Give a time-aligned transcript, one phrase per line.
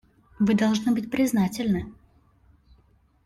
[0.39, 1.93] Вы должны быть признательны.